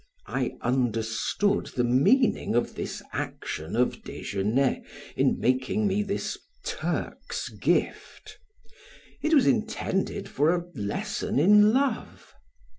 I 0.25 0.55
understood 0.61 1.67
the 1.75 1.83
meaning 1.83 2.55
of 2.55 2.73
this 2.73 3.03
action 3.13 3.75
of 3.75 4.03
Desgenais 4.03 4.83
in 5.15 5.39
making 5.39 5.85
me 5.85 6.01
this 6.01 6.39
Turk's 6.65 7.49
gift. 7.49 8.39
It 9.21 9.35
was 9.35 9.45
intended 9.45 10.27
for 10.27 10.55
a 10.55 10.63
lesson 10.73 11.37
in 11.37 11.71
love. 11.71 12.33